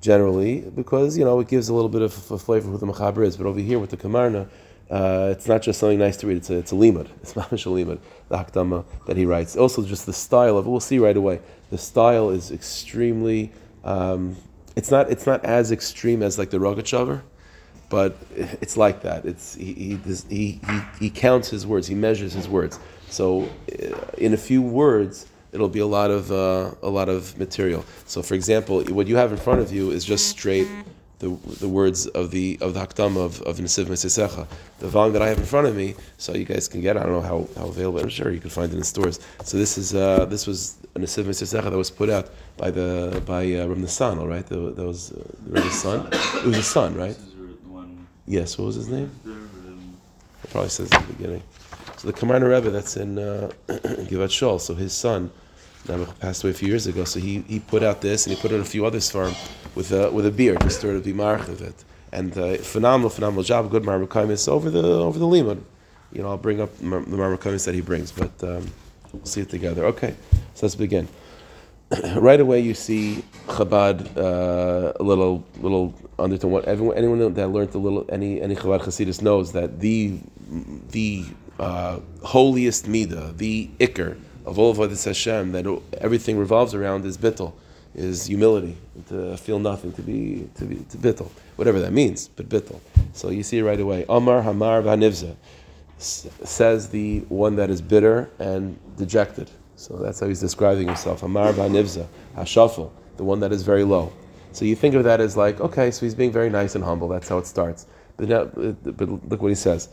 generally 0.00 0.60
because 0.60 1.16
you 1.16 1.24
know 1.24 1.40
it 1.40 1.48
gives 1.48 1.68
a 1.68 1.74
little 1.74 1.88
bit 1.88 2.02
of 2.02 2.30
a 2.30 2.38
flavor 2.38 2.68
who 2.68 2.78
the 2.78 2.86
Mechaber 2.86 3.24
is. 3.24 3.36
But 3.36 3.46
over 3.46 3.60
here 3.60 3.78
with 3.78 3.90
the 3.90 3.96
Kamarna, 3.96 4.48
uh, 4.90 5.28
it's 5.30 5.46
not 5.46 5.62
just 5.62 5.80
something 5.80 5.98
nice 5.98 6.16
to 6.18 6.26
read. 6.26 6.38
It's 6.38 6.50
a, 6.50 6.58
it's 6.58 6.72
a 6.72 6.74
limud. 6.74 7.08
It's 7.22 7.36
not 7.36 7.52
a 7.52 7.56
limud. 7.56 8.00
The 8.28 8.36
Hakdama 8.36 8.84
that 9.06 9.16
he 9.16 9.24
writes. 9.24 9.56
Also, 9.56 9.84
just 9.84 10.06
the 10.06 10.12
style 10.12 10.58
of 10.58 10.66
it. 10.66 10.70
We'll 10.70 10.80
see 10.80 10.98
right 10.98 11.16
away. 11.16 11.40
The 11.70 11.78
style 11.78 12.30
is 12.30 12.50
extremely. 12.50 13.52
Um, 13.84 14.36
it's 14.74 14.90
not. 14.90 15.10
It's 15.10 15.26
not 15.26 15.44
as 15.44 15.70
extreme 15.70 16.22
as 16.24 16.38
like 16.38 16.50
the 16.50 16.58
Rogachover, 16.58 17.22
but 17.88 18.16
it's 18.34 18.76
like 18.76 19.02
that. 19.02 19.24
It's 19.24 19.54
he 19.54 19.72
he, 19.74 19.98
he 20.28 20.60
he 20.66 20.80
he 20.98 21.10
counts 21.10 21.50
his 21.50 21.66
words. 21.66 21.86
He 21.86 21.94
measures 21.94 22.32
his 22.32 22.48
words. 22.48 22.80
So, 23.08 23.48
uh, 23.70 23.96
in 24.18 24.34
a 24.34 24.36
few 24.36 24.60
words 24.60 25.26
it'll 25.56 25.76
be 25.80 25.84
a 25.90 25.92
lot 25.98 26.10
of 26.10 26.30
uh, 26.30 26.70
a 26.82 26.90
lot 26.98 27.08
of 27.08 27.36
material. 27.38 27.84
So, 28.06 28.22
for 28.22 28.34
example, 28.34 28.84
what 28.98 29.06
you 29.06 29.16
have 29.16 29.32
in 29.32 29.38
front 29.38 29.60
of 29.60 29.72
you 29.72 29.90
is 29.90 30.04
just 30.04 30.28
straight 30.28 30.68
the, 31.18 31.28
the 31.64 31.68
words 31.68 32.06
of 32.08 32.30
the 32.30 32.58
of 32.60 32.74
the 32.74 32.80
Hakdama 32.80 33.24
of 33.28 33.40
of 33.42 33.56
Nesiv 33.56 33.86
Mitzvosecha. 33.86 34.46
The 34.80 34.88
volume 34.88 35.14
that 35.14 35.22
I 35.22 35.28
have 35.28 35.38
in 35.38 35.46
front 35.46 35.66
of 35.66 35.74
me, 35.74 35.94
so 36.18 36.34
you 36.34 36.44
guys 36.44 36.68
can 36.68 36.80
get. 36.82 36.96
It. 36.96 37.00
I 37.00 37.02
don't 37.04 37.12
know 37.12 37.28
how, 37.32 37.48
how 37.56 37.68
available. 37.68 38.00
I'm 38.00 38.10
sure 38.10 38.30
you 38.30 38.40
can 38.46 38.50
find 38.50 38.70
it 38.72 38.76
in 38.76 38.84
stores. 38.84 39.18
So 39.42 39.56
this 39.56 39.78
is 39.78 39.94
uh, 39.94 40.26
this 40.26 40.46
was 40.46 40.76
a 40.94 40.98
Nesiv 40.98 41.24
Mitzvosecha 41.24 41.70
that 41.70 41.82
was 41.84 41.90
put 41.90 42.10
out 42.10 42.30
by 42.58 42.70
the 42.70 43.22
by 43.24 43.42
uh, 43.54 43.66
Ram 43.66 43.82
Nassan, 43.82 44.18
all 44.20 44.28
right. 44.28 44.46
That 44.46 44.86
was 44.92 45.12
uh, 45.12 45.22
the 45.46 45.70
son. 45.70 46.08
It 46.12 46.44
was 46.44 46.58
a 46.58 46.62
son, 46.62 46.94
right? 46.94 47.18
Yes. 48.26 48.58
What 48.58 48.66
was 48.66 48.76
his 48.76 48.88
name? 48.88 49.10
It 50.44 50.50
probably 50.50 50.68
says 50.68 50.92
at 50.92 51.00
the 51.06 51.12
beginning. 51.14 51.42
So 51.96 52.08
the 52.08 52.12
Kamarna 52.12 52.46
Rebbe 52.54 52.70
that's 52.70 52.98
in 52.98 53.18
uh, 53.18 53.50
Givat 53.68 54.32
Shaul, 54.38 54.60
so 54.60 54.74
his 54.74 54.92
son 54.92 55.30
passed 56.20 56.44
away 56.44 56.50
a 56.50 56.54
few 56.54 56.68
years 56.68 56.86
ago. 56.86 57.04
So 57.04 57.20
he, 57.20 57.40
he 57.42 57.60
put 57.60 57.82
out 57.82 58.00
this 58.00 58.26
and 58.26 58.34
he 58.34 58.40
put 58.40 58.52
out 58.52 58.60
a 58.60 58.64
few 58.64 58.86
others 58.86 59.10
for 59.10 59.28
him 59.28 59.34
with 59.74 59.92
a, 59.92 60.10
with 60.10 60.26
a 60.26 60.30
beard, 60.30 60.60
just 60.62 60.80
to 60.80 61.00
be 61.00 61.12
mark 61.12 61.48
of 61.48 61.62
it. 61.62 61.84
And 62.12 62.36
uh, 62.38 62.56
phenomenal, 62.56 63.10
phenomenal 63.10 63.42
job, 63.42 63.70
good 63.70 63.82
marmakaimis 63.82 64.48
over 64.48 64.70
the 64.70 64.82
over 64.82 65.18
the 65.18 65.26
limud. 65.26 65.60
You 66.12 66.22
know, 66.22 66.28
I'll 66.28 66.38
bring 66.38 66.60
up 66.60 66.76
the 66.78 66.84
marmakaimis 66.84 67.64
that 67.66 67.74
he 67.74 67.80
brings, 67.80 68.12
but 68.12 68.32
um, 68.44 68.70
we'll 69.12 69.24
see 69.24 69.40
it 69.40 69.50
together. 69.50 69.84
Okay, 69.86 70.14
so 70.54 70.66
let's 70.66 70.76
begin. 70.76 71.08
right 72.16 72.40
away, 72.40 72.60
you 72.60 72.74
see 72.74 73.24
Chabad 73.46 74.16
uh, 74.16 74.92
a 74.98 75.02
little 75.02 75.44
little 75.60 75.94
undertone. 76.18 76.52
What 76.52 76.64
everyone, 76.64 76.96
anyone 76.96 77.34
that 77.34 77.48
learned 77.48 77.74
a 77.74 77.78
little 77.78 78.04
any 78.08 78.40
any 78.40 78.54
Chabad 78.56 78.82
Hasidus 78.82 79.20
knows 79.20 79.52
that 79.52 79.80
the 79.80 80.18
the 80.90 81.26
uh, 81.58 82.00
holiest 82.22 82.86
midah, 82.86 83.36
the 83.36 83.68
ikr 83.78 84.16
of 84.46 84.58
all 84.58 84.70
of 84.70 84.78
Avodah 84.78 85.04
Hashem, 85.04 85.52
that 85.52 85.82
everything 85.98 86.38
revolves 86.38 86.74
around 86.74 87.04
is 87.04 87.18
bittul, 87.18 87.52
is 87.94 88.26
humility, 88.26 88.76
to 89.08 89.36
feel 89.36 89.58
nothing, 89.58 89.92
to 89.92 90.02
be 90.02 90.48
to 90.54 90.64
be 90.64 90.76
to 90.76 90.96
bittul, 90.96 91.28
whatever 91.56 91.80
that 91.80 91.92
means, 91.92 92.28
but 92.28 92.48
bittul. 92.48 92.80
So 93.12 93.30
you 93.30 93.42
see 93.42 93.60
right 93.60 93.80
away, 93.80 94.04
Amar 94.08 94.42
Hamar 94.42 94.82
Vanivza 94.82 95.34
says 95.98 96.88
the 96.90 97.20
one 97.28 97.56
that 97.56 97.70
is 97.70 97.80
bitter 97.80 98.30
and 98.38 98.78
dejected. 98.96 99.50
So 99.76 99.96
that's 99.96 100.20
how 100.20 100.28
he's 100.28 100.40
describing 100.40 100.86
himself. 100.86 101.22
Amar 101.22 101.52
Vanivza, 101.52 102.06
Hashafel, 102.36 102.90
the 103.16 103.24
one 103.24 103.40
that 103.40 103.52
is 103.52 103.62
very 103.62 103.84
low. 103.84 104.12
So 104.52 104.64
you 104.64 104.74
think 104.74 104.94
of 104.94 105.04
that 105.04 105.20
as 105.20 105.36
like, 105.36 105.60
okay, 105.60 105.90
so 105.90 106.06
he's 106.06 106.14
being 106.14 106.32
very 106.32 106.48
nice 106.48 106.74
and 106.74 106.84
humble. 106.84 107.08
That's 107.08 107.28
how 107.28 107.38
it 107.38 107.46
starts. 107.46 107.86
But, 108.16 108.28
now, 108.28 108.44
but 108.44 109.08
look 109.28 109.42
what 109.42 109.48
he 109.48 109.54
says. 109.54 109.90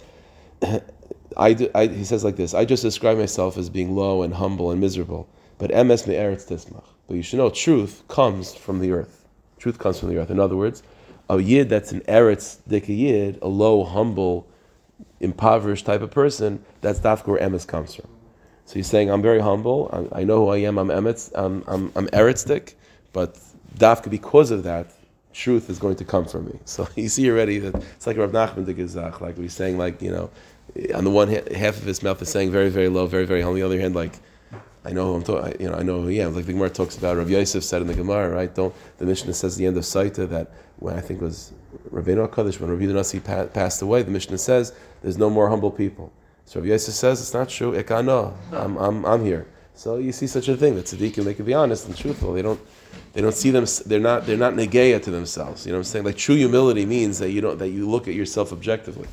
I, 1.38 1.70
I, 1.76 1.88
he 1.88 2.04
says 2.04 2.24
like 2.24 2.36
this: 2.36 2.54
I 2.54 2.66
just 2.66 2.84
describe 2.84 3.18
myself 3.18 3.58
as 3.58 3.70
being 3.70 3.96
low 3.96 4.24
and 4.24 4.34
humble 4.34 4.72
and 4.72 4.80
miserable. 4.80 5.28
But 5.58 5.72
emes 5.72 6.08
me'eretz 6.08 6.48
tismach. 6.48 6.84
But 7.08 7.16
you 7.16 7.24
should 7.24 7.38
know, 7.38 7.50
truth 7.50 8.04
comes 8.08 8.54
from 8.54 8.80
the 8.80 8.92
earth. 8.92 9.28
Truth 9.58 9.80
comes 9.80 10.00
from 10.00 10.10
the 10.10 10.18
earth. 10.18 10.32
In 10.32 10.40
other 10.40 10.56
words, 10.56 10.84
a 11.30 11.40
yid 11.40 11.70
that's 11.70 11.92
an 11.92 12.02
eretz 12.02 12.58
dik 12.68 12.88
yid, 12.88 13.40
a 13.42 13.48
low, 13.48 13.84
humble, 13.84 14.48
impoverished 15.20 15.86
type 15.86 16.02
of 16.02 16.12
person, 16.12 16.64
that's 16.82 17.00
dafka 17.00 17.28
where 17.28 17.40
emes 17.40 17.66
comes 17.66 17.96
from. 17.96 18.10
So 18.66 18.76
he's 18.76 18.88
saying, 18.88 19.10
I'm 19.10 19.22
very 19.22 19.40
humble. 19.40 20.10
I, 20.14 20.22
I 20.22 20.24
know 20.24 20.46
who 20.46 20.50
I 20.50 20.58
am. 20.58 20.78
I'm 20.78 20.90
emetz. 20.90 21.32
I'm, 21.36 21.64
I'm, 21.68 21.92
I'm 21.96 22.08
eretz 22.08 22.46
dik, 22.48 22.76
but 23.12 23.38
dafka 23.78 24.10
because 24.10 24.52
of 24.52 24.64
that, 24.64 24.92
truth 25.34 25.70
is 25.70 25.80
going 25.80 25.96
to 25.96 26.06
come 26.06 26.26
from 26.26 26.46
me. 26.46 26.60
So 26.66 26.88
you 26.96 27.10
see 27.10 27.30
already 27.30 27.60
that 27.60 27.76
it's 27.76 28.08
like 28.08 28.18
Rav 28.18 28.32
Nachman 28.32 28.66
de 28.66 29.24
like 29.24 29.38
he's 29.38 29.54
saying, 29.54 29.78
like 29.78 30.02
you 30.02 30.12
know, 30.12 30.30
on 30.94 31.04
the 31.04 31.12
one 31.12 31.28
hand, 31.28 31.50
half 31.50 31.78
of 31.78 31.84
his 31.84 32.02
mouth 32.02 32.22
is 32.22 32.30
saying 32.30 32.52
very, 32.52 32.70
very 32.70 32.90
low, 32.90 33.06
very, 33.06 33.26
very. 33.26 33.44
On 33.44 33.54
the 33.54 33.62
other 33.62 33.80
hand, 33.80 33.96
like 33.96 34.14
I 34.86 34.92
know 34.92 35.08
who 35.08 35.16
I'm 35.16 35.24
talking. 35.24 35.62
You 35.62 35.70
know, 35.70 35.76
I 35.76 35.84
know 35.84 36.02
who 36.02 36.10
am. 36.10 36.36
Like 36.36 36.46
the 36.46 36.54
Gemara 36.54 36.70
talks 36.70 36.98
about. 36.98 37.18
Rav 37.18 37.30
Yosef 37.30 37.64
said 37.64 37.82
in 37.82 37.88
the 37.88 37.94
Gemara, 37.94 38.30
right? 38.30 38.54
Don't 38.54 38.74
the 38.98 39.06
Mishnah 39.06 39.34
says 39.34 39.56
the 39.56 39.66
end 39.66 39.78
of 39.78 39.84
Saita 39.84 40.28
that 40.30 40.52
when 40.78 40.96
I 40.96 41.02
think 41.02 41.22
it 41.22 41.26
was 41.26 41.54
Rabbeinu 41.92 42.28
HaKadosh, 42.28 42.60
when 42.60 42.70
Rabbi 42.70 42.86
Nasi 42.92 43.20
passed 43.20 43.82
away, 43.82 44.04
the 44.04 44.12
Mishnah 44.12 44.38
says 44.38 44.74
there's 45.02 45.18
no 45.18 45.30
more 45.30 45.50
humble 45.50 45.72
people. 45.72 46.12
So 46.46 46.60
Rabbi 46.60 46.72
Yosef 46.72 46.94
says 46.94 47.22
it's 47.22 47.34
not 47.34 47.50
true. 47.50 47.72
Ekano, 47.72 48.34
I'm, 48.52 48.78
I'm, 48.78 49.06
I'm 49.06 49.24
here. 49.24 49.48
So 49.76 49.98
you 49.98 50.12
see 50.12 50.28
such 50.28 50.48
a 50.50 50.58
thing 50.58 50.76
that 50.76 50.86
tzaddikim 50.86 51.24
they 51.24 51.34
can 51.34 51.46
be 51.46 51.54
honest 51.54 51.88
and 51.88 51.98
truthful. 51.98 52.34
They 52.34 52.42
don't 52.42 52.60
they 53.14 53.22
don't 53.22 53.34
see 53.34 53.50
them. 53.50 53.66
They're 53.86 54.00
not 54.00 54.26
they're 54.26 54.38
not 54.38 54.54
negeya 54.54 55.02
to 55.04 55.12
themselves. 55.12 55.66
You 55.66 55.72
know 55.72 55.80
what 55.80 55.88
I'm 55.88 55.92
saying? 55.92 56.06
Like 56.06 56.18
true 56.18 56.36
humility 56.36 56.86
means 56.86 57.20
that 57.20 57.32
you 57.32 57.42
don't 57.42 57.58
that 57.58 57.70
you 57.70 57.90
look 57.90 58.08
at 58.08 58.14
yourself 58.14 58.52
objectively, 58.52 59.08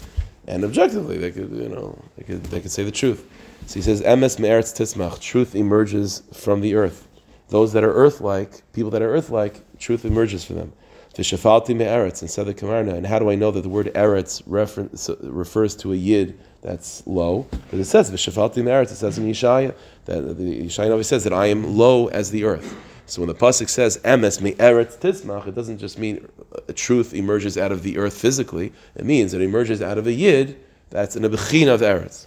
and 0.46 0.64
objectively 0.64 1.18
they 1.18 1.30
could 1.30 1.50
you 1.50 1.68
know 1.68 1.98
they 2.16 2.24
could 2.24 2.42
they 2.44 2.60
could 2.60 2.70
say 2.70 2.82
the 2.82 2.90
truth. 2.90 3.26
So 3.66 3.74
he 3.74 3.82
says 3.82 4.00
emes 4.02 4.38
me'eretz 4.38 4.74
tismach. 4.74 5.20
Truth 5.20 5.54
emerges 5.54 6.22
from 6.32 6.60
the 6.60 6.74
earth. 6.74 7.06
Those 7.48 7.72
that 7.72 7.84
are 7.84 7.92
earth-like, 7.92 8.62
people 8.72 8.90
that 8.92 9.02
are 9.02 9.12
earth-like, 9.12 9.78
truth 9.78 10.04
emerges 10.04 10.44
for 10.44 10.54
them. 10.54 10.72
V'shafalti 11.14 11.76
me'eretz 11.76 12.20
and 12.22 12.30
said 12.30 12.46
the 12.46 12.54
Kamarna. 12.54 12.94
And 12.94 13.06
how 13.06 13.18
do 13.18 13.28
I 13.30 13.34
know 13.34 13.50
that 13.50 13.62
the 13.62 13.68
word 13.68 13.92
eretz 13.94 14.42
refers 14.46 15.76
to 15.76 15.92
a 15.92 15.96
yid 15.96 16.38
that's 16.62 17.06
low? 17.06 17.46
Because 17.50 17.80
it 17.80 17.84
says 17.86 18.10
v'shafalti 18.10 18.62
me'eretz. 18.64 18.92
It 18.92 18.96
says 18.96 19.18
in 19.18 19.26
Yeshaya 19.26 19.74
that 20.06 20.38
the 20.38 20.62
Yeshaya 20.62 20.90
always 20.90 21.08
says 21.08 21.24
that 21.24 21.32
I 21.32 21.46
am 21.46 21.76
low 21.76 22.06
as 22.08 22.30
the 22.30 22.44
earth. 22.44 22.76
So 23.10 23.20
when 23.22 23.28
the 23.28 23.34
pasuk 23.34 23.68
says 23.68 23.98
emes 24.04 24.40
mi 24.40 24.52
me'eretz 24.52 24.96
tismach, 24.96 25.48
it 25.48 25.56
doesn't 25.56 25.78
just 25.78 25.98
mean 25.98 26.28
a 26.68 26.72
truth 26.72 27.12
emerges 27.12 27.58
out 27.58 27.72
of 27.72 27.82
the 27.82 27.98
earth 27.98 28.16
physically. 28.16 28.72
It 28.94 29.04
means 29.04 29.34
it 29.34 29.42
emerges 29.42 29.82
out 29.82 29.98
of 29.98 30.06
a 30.06 30.12
yid 30.12 30.56
that's 30.90 31.16
in 31.16 31.24
a 31.24 31.28
bechina 31.28 31.74
of 31.74 31.80
eretz. 31.80 32.26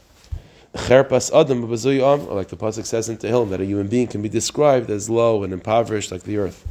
Cherpas 0.75 1.31
adam 1.33 1.63
or 1.63 2.35
like 2.35 2.49
the 2.49 2.57
pasuk 2.57 2.85
says 2.85 3.07
in 3.07 3.17
Tehillim, 3.17 3.49
that 3.51 3.61
a 3.61 3.65
human 3.65 3.87
being 3.87 4.07
can 4.07 4.21
be 4.21 4.27
described 4.27 4.89
as 4.89 5.09
low 5.09 5.43
and 5.43 5.53
impoverished 5.53 6.11
like 6.11 6.23
the 6.23 6.35
earth. 6.35 6.67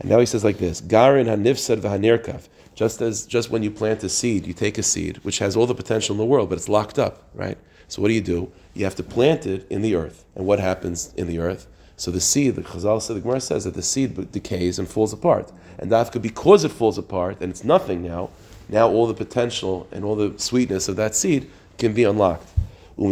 And 0.00 0.08
now 0.08 0.20
he 0.20 0.26
says 0.26 0.42
like 0.42 0.56
this: 0.56 0.80
Garin 0.80 1.26
hanifsad 1.26 1.82
v'hanirkav. 1.82 2.48
Just 2.74 3.02
as 3.02 3.26
just 3.26 3.50
when 3.50 3.62
you 3.62 3.70
plant 3.70 4.02
a 4.04 4.08
seed, 4.08 4.46
you 4.46 4.54
take 4.54 4.78
a 4.78 4.82
seed 4.82 5.18
which 5.18 5.38
has 5.40 5.54
all 5.54 5.66
the 5.66 5.74
potential 5.74 6.14
in 6.14 6.18
the 6.18 6.24
world, 6.24 6.48
but 6.48 6.56
it's 6.56 6.70
locked 6.70 6.98
up, 6.98 7.28
right? 7.34 7.58
So 7.88 8.00
what 8.00 8.08
do 8.08 8.14
you 8.14 8.22
do? 8.22 8.50
You 8.72 8.84
have 8.84 8.94
to 8.94 9.02
plant 9.02 9.44
it 9.44 9.66
in 9.68 9.82
the 9.82 9.96
earth. 9.96 10.24
And 10.34 10.46
what 10.46 10.60
happens 10.60 11.12
in 11.18 11.26
the 11.26 11.40
earth? 11.40 11.66
So 11.96 12.10
the 12.10 12.20
seed, 12.20 12.56
the 12.56 12.62
Chazal 12.62 13.00
said, 13.00 13.16
the 13.16 13.20
Gemara 13.20 13.40
says 13.40 13.64
that 13.64 13.74
the 13.74 13.82
seed 13.82 14.32
decays 14.32 14.78
and 14.78 14.88
falls 14.88 15.12
apart. 15.12 15.52
And 15.78 15.90
dafka, 15.90 16.20
because 16.20 16.64
it 16.64 16.70
falls 16.70 16.98
apart 16.98 17.40
and 17.40 17.50
it's 17.50 17.64
nothing 17.64 18.02
now, 18.02 18.30
now 18.68 18.88
all 18.88 19.06
the 19.06 19.14
potential 19.14 19.86
and 19.92 20.04
all 20.04 20.16
the 20.16 20.38
sweetness 20.38 20.88
of 20.88 20.96
that 20.96 21.14
seed 21.14 21.50
can 21.78 21.92
be 21.92 22.04
unlocked. 22.04 22.48
And 22.96 23.10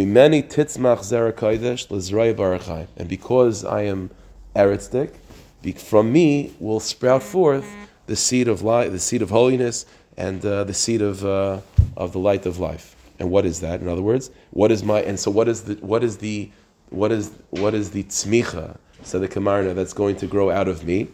because 3.08 3.64
I 3.64 3.82
am 3.82 4.10
eretzik, 4.54 5.10
from 5.76 6.12
me 6.12 6.52
will 6.60 6.80
sprout 6.80 7.22
forth 7.22 7.66
the 8.06 8.16
seed 8.16 8.48
of 8.48 8.62
light, 8.62 8.90
the 8.90 8.98
seed 8.98 9.22
of 9.22 9.30
holiness, 9.30 9.86
and 10.16 10.44
uh, 10.44 10.64
the 10.64 10.74
seed 10.74 11.02
of 11.02 11.24
uh, 11.24 11.60
of 11.96 12.12
the 12.12 12.18
light 12.18 12.46
of 12.46 12.58
life. 12.58 12.96
And 13.18 13.30
what 13.30 13.46
is 13.46 13.60
that? 13.60 13.80
In 13.80 13.88
other 13.88 14.02
words, 14.02 14.30
what 14.50 14.70
is 14.70 14.82
my 14.82 15.00
and 15.02 15.18
so 15.18 15.30
what 15.30 15.48
is 15.48 15.62
the 15.62 15.74
what 15.76 16.04
is 16.04 16.18
the 16.18 16.50
what 16.92 17.12
is 17.12 17.32
what 17.50 17.74
is 17.74 17.90
the 17.90 18.04
tzmicha? 18.04 18.76
So 19.02 19.18
the 19.18 19.28
kamarna 19.28 19.74
that's 19.74 19.92
going 19.92 20.16
to 20.16 20.26
grow 20.26 20.50
out 20.50 20.68
of 20.68 20.84
me. 20.84 21.08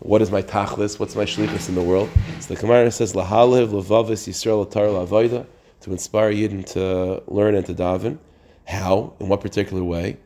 What 0.00 0.22
is 0.22 0.30
my 0.30 0.42
tachlis? 0.42 0.98
What's 0.98 1.14
my 1.14 1.24
shlichus 1.24 1.68
in 1.68 1.74
the 1.74 1.82
world? 1.82 2.10
So 2.40 2.54
the 2.54 2.60
kamarna 2.60 2.92
says 2.92 3.12
lahalev 3.12 3.68
levavis 3.68 4.28
yisrael 4.28 4.66
atar 4.66 4.88
la'avoida 4.88 5.46
to 5.80 5.92
inspire 5.92 6.32
Yidden 6.32 6.66
to 6.72 7.22
learn 7.26 7.54
and 7.54 7.64
to 7.66 7.74
daven. 7.74 8.18
How? 8.66 9.14
In 9.20 9.28
what 9.28 9.40
particular 9.40 9.82
way? 9.82 10.18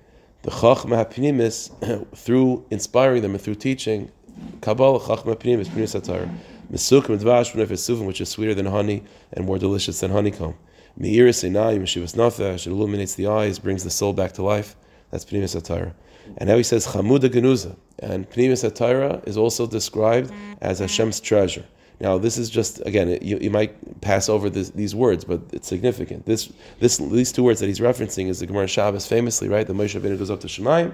the 0.45 0.51
Chachma 0.51 1.03
HaPnimis, 1.03 2.07
through 2.17 2.67
inspiring 2.71 3.23
them 3.23 3.33
and 3.33 3.41
through 3.41 3.55
teaching, 3.55 4.13
Kabbalah 4.61 5.01
Chachma 5.01 5.35
HaPnimis, 5.35 5.69
Pnimis 5.69 5.99
HaTorah, 5.99 6.31
Mesukim 6.71 7.19
Dvash 7.19 7.55
B'nef 7.55 8.07
which 8.07 8.21
is 8.21 8.29
sweeter 8.29 8.55
than 8.55 8.67
honey 8.67 9.03
and 9.33 9.47
more 9.47 9.59
delicious 9.59 10.01
than 10.01 10.11
honeycomb. 10.11 10.55
Me'iris 10.99 11.49
Einayim 11.49 11.83
Shivas 11.85 12.15
Nafesh, 12.15 12.67
it 12.67 12.71
illuminates 12.71 13.15
the 13.15 13.27
eyes, 13.27 13.59
brings 13.59 13.85
the 13.85 13.91
soul 13.91 14.13
back 14.13 14.33
to 14.33 14.43
life. 14.43 14.77
That's 15.15 15.25
Pnimis 15.25 15.55
HaTorah. 15.55 15.93
And 16.39 16.49
now 16.49 16.57
he 16.57 16.65
says 16.65 16.89
Chamuda 16.89 17.29
Genuza, 17.31 17.77
and 18.01 18.29
Pnimis 18.29 18.69
HaTorah 18.69 19.29
is 19.29 19.37
also 19.37 19.65
described 19.65 20.33
as 20.61 20.81
Hashem's 20.81 21.21
treasure. 21.21 21.65
Now, 22.01 22.19
this 22.19 22.37
is 22.37 22.51
just 22.51 22.85
again, 22.85 23.17
you, 23.23 23.39
you 23.39 23.49
might 23.49 24.01
pass 24.01 24.29
over 24.29 24.51
this, 24.51 24.71
these 24.71 24.93
words, 24.93 25.25
but 25.25 25.41
it's 25.53 25.69
significant. 25.69 26.27
This, 26.27 26.53
this, 26.81 26.97
these 26.97 27.31
two 27.31 27.45
words 27.45 27.61
that 27.61 27.69
he's 27.69 27.79
referencing 27.79 28.27
is 28.27 28.41
the 28.41 28.47
Gemara 28.47 28.67
Shabbos 28.67 29.07
famously, 29.07 29.49
right? 29.49 29.65
The 29.65 29.73
Moshe 29.73 29.95
Rabbeinu 29.97 30.19
goes 30.19 30.33
up 30.33 30.41
to 30.41 30.49
Shemaim, 30.49 30.93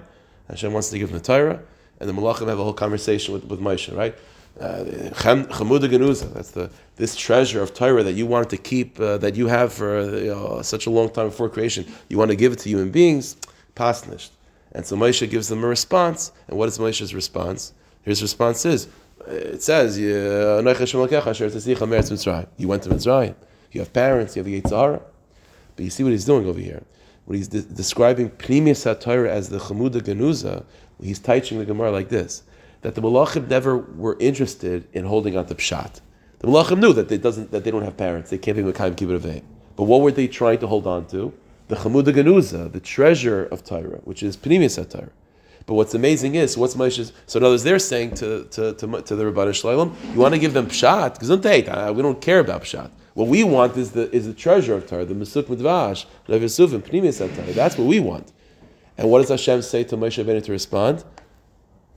Hashem 0.50 0.70
wants 0.70 0.90
to 0.90 0.98
give 0.98 1.08
him 1.08 1.16
the 1.16 1.24
Torah, 1.24 1.62
and 1.98 2.06
the 2.06 2.12
Malachim 2.12 2.46
have 2.48 2.58
a 2.58 2.62
whole 2.62 2.74
conversation 2.74 3.32
with, 3.32 3.44
with 3.44 3.60
Moshe, 3.60 3.96
right? 3.96 4.14
Uh, 4.60 4.84
Chamuda 5.14 5.88
Genuza, 5.88 6.30
that's 6.34 6.50
the 6.50 6.70
this 6.96 7.16
treasure 7.16 7.62
of 7.62 7.72
Torah 7.72 8.02
that 8.02 8.12
you 8.12 8.26
wanted 8.26 8.50
to 8.50 8.58
keep, 8.58 9.00
uh, 9.00 9.16
that 9.16 9.34
you 9.34 9.46
have 9.46 9.72
for 9.72 10.62
such 10.62 10.84
a 10.84 10.90
long 10.90 11.08
time 11.08 11.28
before 11.28 11.48
creation. 11.48 11.86
You 12.10 12.18
want 12.18 12.30
to 12.30 12.36
give 12.36 12.52
it 12.52 12.58
to 12.58 12.68
human 12.68 12.90
beings, 12.90 13.36
pasnished. 13.80 14.32
And 14.72 14.84
so 14.84 14.94
Moshe 14.94 15.28
gives 15.34 15.48
them 15.48 15.64
a 15.64 15.66
response. 15.66 16.32
And 16.48 16.58
what 16.58 16.68
is 16.68 16.78
Moshe's 16.78 17.14
response? 17.14 17.72
His 18.02 18.20
response 18.20 18.66
is, 18.66 18.88
it 19.26 19.62
says, 19.62 19.98
you 19.98 20.12
went 20.68 20.78
to 20.78 20.84
Mitzrayim. 22.94 23.34
You 23.72 23.80
have 23.80 23.92
parents, 23.92 24.36
you 24.36 24.40
have 24.42 24.50
the 24.50 24.60
Yetzer 24.60 24.78
Hara. 24.82 25.00
But 25.74 25.84
you 25.84 25.90
see 25.90 26.02
what 26.02 26.12
he's 26.12 26.26
doing 26.26 26.46
over 26.46 26.60
here. 26.60 26.82
When 27.24 27.38
he's 27.38 27.48
de- 27.48 27.62
describing 27.62 28.30
Pnimius 28.30 28.82
HaTorah 28.88 29.28
as 29.28 29.48
the 29.48 29.58
Chamuda 29.58 30.00
Genuza, 30.08 30.64
he's 31.02 31.18
teaching 31.18 31.58
the 31.58 31.64
Gemara 31.64 31.90
like 31.90 32.10
this, 32.10 32.42
that 32.82 32.94
the 32.96 33.00
Malachim 33.00 33.48
never 33.48 33.78
were 33.78 34.16
interested 34.20 34.88
in 34.92 35.04
holding 35.06 35.36
on 35.38 35.46
to 35.46 35.54
Pshat. 35.54 36.00
The 36.40 36.48
Malachim 36.48 36.80
knew 36.80 36.92
that 36.92 37.08
they, 37.08 37.18
doesn't, 37.18 37.50
that 37.52 37.64
they 37.64 37.70
don't 37.70 37.84
have 37.84 37.96
parents, 37.96 38.28
they 38.30 38.38
can't 38.38 38.56
be 38.56 38.62
Mekayim 38.62 38.94
Kibbud 38.94 39.42
But 39.76 39.84
what 39.84 40.00
were 40.02 40.12
they 40.12 40.28
trying 40.28 40.58
to 40.58 40.66
hold 40.66 40.86
on 40.86 41.06
to? 41.08 41.32
The 41.70 41.76
Chamuda 41.76 42.12
Genuza, 42.12 42.72
the 42.72 42.80
treasure 42.80 43.44
of 43.44 43.62
Torah, 43.62 44.00
which 44.02 44.24
is 44.24 44.36
Pnimius 44.36 44.84
HaTorah. 44.84 45.10
But 45.66 45.74
what's 45.74 45.94
amazing 45.94 46.34
is, 46.34 46.58
what's 46.58 46.74
Moshe's? 46.74 47.12
So 47.26 47.38
in 47.38 47.44
other 47.44 47.52
words, 47.52 47.62
they're 47.62 47.78
saying 47.78 48.16
to, 48.16 48.42
to, 48.46 48.72
to, 48.72 49.02
to 49.02 49.14
the 49.14 49.22
Rabban 49.22 49.54
Shalom, 49.54 49.96
you 50.12 50.18
want 50.18 50.34
to 50.34 50.40
give 50.40 50.52
them 50.52 50.66
pshat? 50.66 51.20
Gesundheit. 51.20 51.68
Uh, 51.68 51.92
we 51.92 52.02
don't 52.02 52.20
care 52.20 52.40
about 52.40 52.64
pshat. 52.64 52.90
What 53.14 53.28
we 53.28 53.44
want 53.44 53.76
is 53.76 53.92
the 53.92 54.10
is 54.10 54.26
the 54.26 54.34
treasure 54.34 54.74
of 54.74 54.88
Torah, 54.88 55.04
the 55.04 55.14
Mesuk 55.14 55.44
Midvash, 55.44 56.06
Levisuvim, 56.26 56.80
Pnimis 56.80 57.18
Torah. 57.18 57.52
That's 57.52 57.78
what 57.78 57.86
we 57.86 58.00
want. 58.00 58.32
And 58.98 59.08
what 59.08 59.20
does 59.20 59.28
Hashem 59.28 59.62
say 59.62 59.84
to 59.84 59.96
Moshe 59.96 60.24
Rabbeinu 60.24 60.42
to 60.42 60.50
respond? 60.50 61.04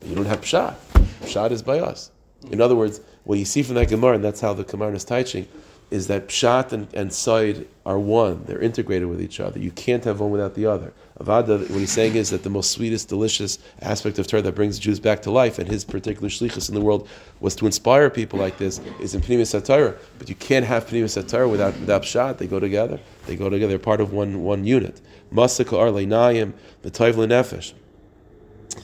You 0.06 0.14
don't 0.14 0.26
have 0.26 0.42
pshat. 0.42 0.76
Pshat 1.22 1.50
is 1.50 1.64
by 1.64 1.80
us. 1.80 2.12
In 2.52 2.62
other 2.62 2.76
words, 2.76 3.02
what 3.24 3.40
you 3.40 3.46
see 3.46 3.64
from 3.64 3.74
that 3.74 3.90
Gemara, 3.90 4.14
and 4.16 4.24
that's 4.24 4.40
how 4.42 4.54
the 4.54 4.66
Gemara 4.66 4.94
is 4.94 5.04
teaching, 5.04 5.48
is 5.94 6.08
that 6.08 6.28
pshat 6.28 6.74
and, 6.74 6.92
and 6.96 7.14
side 7.14 7.68
are 7.86 8.00
one. 8.00 8.44
They're 8.46 8.60
integrated 8.60 9.08
with 9.08 9.22
each 9.22 9.40
other. 9.40 9.60
You 9.60 9.70
can't 9.70 10.04
have 10.06 10.22
one 10.22 10.32
without 10.32 10.56
the 10.56 10.66
other. 10.66 10.92
Avada, 11.20 11.70
what 11.70 11.80
he's 11.80 11.92
saying 11.92 12.16
is 12.16 12.32
that 12.32 12.42
the 12.42 12.50
most 12.50 12.72
sweetest, 12.72 13.10
delicious 13.10 13.60
aspect 13.80 14.18
of 14.18 14.26
Torah 14.26 14.42
that 14.42 14.56
brings 14.56 14.80
Jews 14.80 15.00
back 15.00 15.22
to 15.22 15.30
life, 15.30 15.60
and 15.60 15.70
his 15.70 15.86
particular 15.86 16.30
shlichus 16.30 16.68
in 16.68 16.74
the 16.74 16.82
world 16.82 17.08
was 17.42 17.56
to 17.58 17.68
inspire 17.68 18.10
people 18.10 18.40
like 18.40 18.58
this, 18.58 18.80
is 19.00 19.14
in 19.14 19.22
Pnimis 19.22 19.54
HaTorah. 19.54 19.96
But 20.18 20.30
you 20.30 20.36
can't 20.36 20.66
have 20.66 20.88
Pnimis 20.88 21.22
HaTorah 21.22 21.48
without, 21.48 21.80
without 21.80 22.02
pshat. 22.02 22.40
They 22.40 22.48
go 22.48 22.60
together. 22.60 23.00
They 23.28 23.36
go 23.36 23.52
together. 23.52 23.70
They're 23.70 23.78
part 23.78 24.02
of 24.02 24.12
one, 24.12 24.42
one 24.42 24.66
unit. 24.66 25.00
Masaka 25.32 25.78
ar 25.78 25.90
leinayim, 25.90 26.54
the 26.82 26.90
nefesh. 26.90 27.74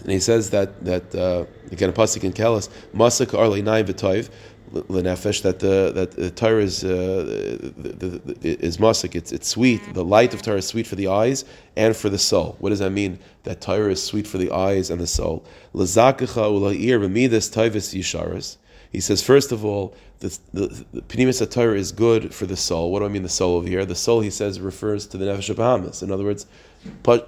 And 0.04 0.12
he 0.12 0.20
says 0.20 0.52
that 0.52 0.86
that 0.86 1.16
uh, 1.16 1.46
again 1.72 1.90
a 1.90 1.94
pasuk 1.94 2.24
in 2.24 2.34
Kelis, 2.34 2.70
Masaka 2.94 3.40
ar 3.40 3.48
leinayim 3.48 3.86
v'toiv 3.86 4.30
lenefesh 4.72 5.42
that 5.42 5.60
the 5.60 5.92
that 5.94 6.12
the 6.12 6.30
Torah 6.32 6.64
is 6.64 6.84
uh, 6.84 6.90
the, 7.78 7.90
the, 7.90 8.10
the, 8.20 8.60
is 8.60 8.78
masik. 8.78 9.16
It's 9.16 9.32
it's 9.32 9.48
sweet. 9.48 9.82
The 9.94 10.04
light 10.04 10.34
of 10.34 10.42
Torah 10.42 10.58
is 10.58 10.68
sweet 10.68 10.88
for 10.88 10.96
the 10.96 11.08
eyes 11.08 11.46
and 11.76 11.96
for 11.96 12.10
the 12.10 12.20
soul. 12.20 12.56
What 12.60 12.70
does 12.70 12.80
that 12.80 12.92
mean? 12.92 13.20
That 13.44 13.62
Torah 13.62 13.92
is 13.92 14.04
sweet 14.04 14.28
for 14.28 14.38
the 14.38 14.52
eyes 14.52 14.90
and 14.90 15.00
the 15.02 15.08
soul. 15.08 15.44
Ula'ir 15.74 17.00
b'midas 17.00 17.50
yisharis. 17.52 18.58
He 18.92 19.00
says, 19.00 19.22
first 19.22 19.52
of 19.52 19.64
all, 19.64 19.94
the, 20.20 20.38
the, 20.52 20.86
the 20.94 21.46
Torah 21.46 21.78
is 21.78 21.92
good 21.92 22.34
for 22.34 22.46
the 22.46 22.58
soul. 22.58 22.92
What 22.92 23.00
do 23.00 23.06
I 23.06 23.08
mean 23.10 23.24
the 23.24 23.30
soul 23.30 23.56
over 23.58 23.68
here? 23.68 23.86
The 23.86 23.96
soul, 23.96 24.22
he 24.22 24.32
says, 24.32 24.60
refers 24.60 25.06
to 25.08 25.18
the 25.18 25.26
Nefesh 25.26 25.54
HaBahamis. 25.54 26.02
In 26.02 26.12
other 26.12 26.24
words, 26.24 26.48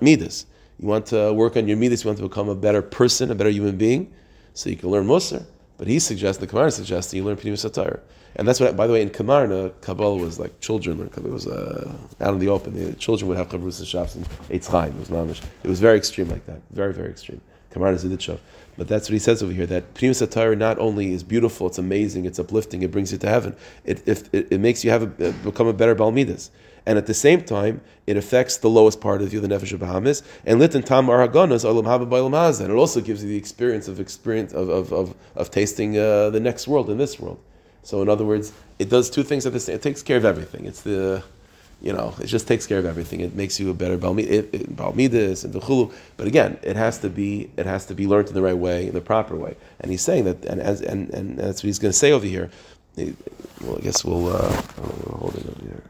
Midas. 0.02 0.46
You 0.80 0.88
want 0.88 1.06
to 1.08 1.32
work 1.34 1.58
on 1.58 1.68
your 1.68 1.78
Midas, 1.78 2.04
you 2.04 2.08
want 2.08 2.18
to 2.18 2.28
become 2.28 2.50
a 2.50 2.56
better 2.56 2.82
person, 2.82 3.30
a 3.30 3.36
better 3.36 3.52
human 3.52 3.78
being, 3.78 4.12
so 4.56 4.70
you 4.72 4.76
can 4.76 4.90
learn 4.90 5.06
Musar. 5.06 5.46
But 5.82 5.88
he 5.88 5.98
suggests, 5.98 6.40
the 6.40 6.46
Kamarna 6.46 6.72
suggests, 6.72 7.10
that 7.10 7.18
you 7.18 7.24
learn 7.24 7.38
Pnimis 7.38 7.68
HaTorah. 7.68 8.02
And 8.36 8.48
that's 8.48 8.60
what, 8.60 8.78
by 8.78 8.86
the 8.86 8.94
way, 8.94 9.02
in 9.02 9.10
Kamarna, 9.10 9.74
Kabbalah 9.82 10.18
was 10.18 10.38
like 10.38 10.60
children. 10.60 11.02
It 11.02 11.24
was 11.24 11.48
uh, 11.48 11.92
out 12.20 12.36
in 12.36 12.40
the 12.40 12.50
open. 12.50 12.76
The 12.76 12.94
children 12.94 13.28
would 13.30 13.38
have 13.38 13.50
Chavrus 13.50 13.80
and 13.80 14.16
and 14.16 14.26
Eitz 14.62 14.68
Chaim. 14.70 14.92
It 14.92 15.00
was 15.00 15.10
mamish. 15.10 15.42
It 15.64 15.68
was 15.68 15.80
very 15.80 15.98
extreme 15.98 16.30
like 16.30 16.46
that. 16.46 16.62
Very, 16.70 16.94
very 16.94 17.10
extreme. 17.10 17.42
Kamarna 17.74 17.98
Ziditchav. 17.98 18.38
But 18.78 18.90
that's 18.90 19.10
what 19.10 19.14
he 19.14 19.18
says 19.18 19.42
over 19.42 19.52
here, 19.52 19.66
that 19.66 19.96
Pnimis 19.96 20.22
HaTorah 20.24 20.56
not 20.56 20.78
only 20.78 21.14
is 21.14 21.24
beautiful, 21.24 21.66
it's 21.66 21.80
amazing, 21.80 22.26
it's 22.26 22.38
uplifting, 22.38 22.84
it 22.84 22.92
brings 22.92 23.12
you 23.12 23.18
to 23.18 23.28
heaven. 23.28 23.56
It, 23.84 24.08
it, 24.08 24.52
it, 24.52 24.60
makes 24.60 24.84
you 24.84 24.92
have 24.92 25.20
a, 25.20 25.32
become 25.32 25.66
a 25.66 25.74
better 25.74 25.96
Balmidas 25.96 26.52
and 26.86 26.98
at 26.98 27.06
the 27.06 27.14
same 27.14 27.44
time, 27.44 27.82
it 28.08 28.18
affects 28.18 28.58
the 28.58 28.70
lowest 28.70 29.00
part 29.02 29.22
of 29.22 29.34
you, 29.34 29.40
the 29.40 29.48
nefesh 29.48 29.78
HaBahamis, 29.78 30.24
and 30.46 30.60
litin 30.60 30.84
tam 30.84 31.08
araganas 31.08 31.64
alam 31.64 31.86
haba 31.86 32.60
and 32.62 32.72
it 32.72 32.76
also 32.76 33.02
gives 33.02 33.24
you 33.24 33.30
the 33.30 33.38
experience 33.38 33.88
of 33.88 34.00
experience 34.00 34.54
of 34.54 34.70
of, 34.70 34.92
of, 34.92 35.16
of 35.36 35.52
tasting 35.52 35.98
uh, 35.98 36.30
the 36.30 36.40
next 36.40 36.68
world 36.68 36.90
in 36.90 36.98
this 36.98 37.20
world. 37.20 37.40
So 37.84 38.02
in 38.02 38.10
other 38.10 38.26
words, 38.26 38.52
it 38.80 38.90
does 38.90 39.10
two 39.10 39.24
things 39.24 39.46
at 39.46 39.54
the 39.54 39.60
same. 39.60 39.76
It 39.76 39.82
takes 39.82 40.04
care 40.04 40.18
of 40.18 40.26
everything. 40.26 40.66
It's 40.66 40.82
the 40.82 41.24
you 41.82 41.92
know, 41.92 42.14
it 42.22 42.28
just 42.28 42.48
takes 42.48 42.68
care 42.68 42.78
of 42.78 42.86
everything. 42.86 43.22
It 43.22 43.36
makes 43.36 43.60
you 43.60 43.72
a 43.72 43.74
better 43.74 43.98
balmidis 43.98 45.44
and 45.44 45.52
the 45.52 45.60
chulu. 45.60 45.92
But 46.16 46.28
again, 46.28 46.60
it 46.62 46.76
has 46.76 47.00
to 47.00 47.10
be 47.10 47.50
it 47.58 47.66
has 47.66 47.88
to 47.88 47.96
be 47.96 48.06
learned 48.08 48.28
in 48.30 48.36
the 48.36 48.42
right 48.42 48.58
way, 48.58 48.88
in 48.88 48.94
the 48.94 49.02
proper 49.02 49.36
way. 49.36 49.58
And 49.80 49.90
he's 49.90 50.04
saying 50.04 50.26
that, 50.26 50.46
and 50.46 50.62
as 50.62 50.82
and, 50.82 51.10
and 51.10 51.38
that's 51.38 51.64
what 51.64 51.68
he's 51.68 51.80
going 51.80 51.92
to 51.92 51.98
say 51.98 52.12
over 52.12 52.26
here. 52.26 52.52
Well, 52.98 53.78
I 53.78 53.82
guess 53.82 54.06
we'll 54.06 54.28
uh, 54.28 54.62
we're 54.78 55.18
holding 55.18 55.48
over 55.48 55.62
here. 55.62 55.84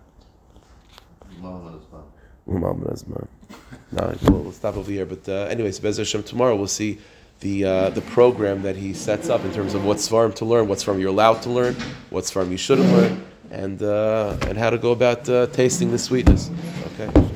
No, 3.91 4.15
we'll, 4.23 4.41
we'll 4.43 4.51
stop 4.51 4.77
over 4.77 4.91
here. 4.91 5.05
But 5.05 5.27
uh, 5.27 5.47
anyways, 5.49 5.79
Bez 5.79 5.97
Hashem, 5.97 6.23
tomorrow 6.23 6.55
we'll 6.55 6.67
see 6.67 6.99
the 7.41 7.65
uh, 7.65 7.89
the 7.89 8.01
program 8.01 8.61
that 8.61 8.75
he 8.75 8.93
sets 8.93 9.29
up 9.29 9.43
in 9.43 9.53
terms 9.53 9.73
of 9.73 9.83
what's 9.83 10.07
farm 10.07 10.33
to 10.33 10.45
learn, 10.45 10.67
what's 10.67 10.83
farm 10.83 10.99
you're 10.99 11.09
allowed 11.09 11.41
to 11.43 11.49
learn, 11.49 11.75
what's 12.09 12.31
farm 12.31 12.51
you 12.51 12.57
shouldn't 12.57 12.91
learn, 12.93 13.25
and 13.51 13.81
uh, 13.83 14.37
and 14.47 14.57
how 14.57 14.69
to 14.69 14.77
go 14.77 14.91
about 14.91 15.27
uh, 15.27 15.47
tasting 15.47 15.91
the 15.91 15.99
sweetness. 15.99 16.49
Okay. 16.99 17.31